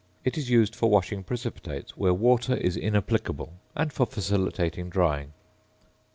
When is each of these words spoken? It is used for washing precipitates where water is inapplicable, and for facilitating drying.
It 0.25 0.35
is 0.35 0.49
used 0.49 0.75
for 0.75 0.89
washing 0.89 1.23
precipitates 1.23 1.95
where 1.95 2.11
water 2.11 2.55
is 2.55 2.75
inapplicable, 2.75 3.53
and 3.75 3.93
for 3.93 4.07
facilitating 4.07 4.89
drying. 4.89 5.33